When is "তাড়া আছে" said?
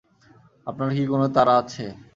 1.35-1.85